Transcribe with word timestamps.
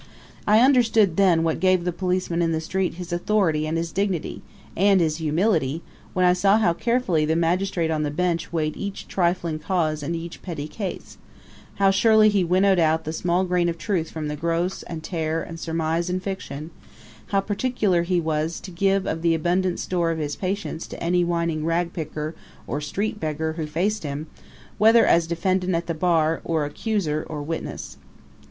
I 0.47 0.61
understood 0.61 1.15
then 1.15 1.43
what 1.43 1.59
gave 1.59 1.83
the 1.83 1.91
policeman 1.91 2.41
in 2.41 2.51
the 2.53 2.59
street 2.59 2.95
his 2.95 3.13
authority 3.13 3.67
and 3.67 3.77
his 3.77 3.91
dignity 3.91 4.41
and 4.75 4.99
his 4.99 5.17
humility 5.17 5.83
when 6.13 6.25
I 6.25 6.33
saw 6.33 6.57
how 6.57 6.73
carefully 6.73 7.23
the 7.23 7.35
magistrate 7.35 7.91
on 7.91 8.01
the 8.01 8.09
bench 8.09 8.51
weighed 8.51 8.75
each 8.75 9.07
trifling 9.07 9.59
cause 9.59 10.01
and 10.01 10.15
each 10.15 10.41
petty 10.41 10.67
case; 10.67 11.19
how 11.75 11.91
surely 11.91 12.29
he 12.29 12.43
winnowed 12.43 12.79
out 12.79 13.03
the 13.03 13.13
small 13.13 13.43
grain 13.43 13.69
of 13.69 13.77
truth 13.77 14.09
from 14.09 14.27
the 14.27 14.35
gross 14.35 14.81
and 14.81 15.03
tare 15.03 15.43
of 15.43 15.59
surmise 15.59 16.09
and 16.09 16.23
fiction; 16.23 16.71
how 17.27 17.39
particular 17.39 18.01
he 18.01 18.19
was 18.19 18.59
to 18.61 18.71
give 18.71 19.05
of 19.05 19.21
the 19.21 19.35
abundant 19.35 19.79
store 19.79 20.09
of 20.09 20.17
his 20.17 20.35
patience 20.35 20.87
to 20.87 20.99
any 20.99 21.23
whining 21.23 21.63
ragpicker 21.63 22.33
or 22.65 22.81
street 22.81 23.19
beggar 23.19 23.53
who 23.53 23.67
faced 23.67 24.01
him, 24.01 24.25
whether 24.79 25.05
as 25.05 25.27
defendant 25.27 25.75
at 25.75 25.85
the 25.85 25.93
bar, 25.93 26.41
or 26.43 26.65
accuser, 26.65 27.23
or 27.29 27.43
witness. 27.43 27.97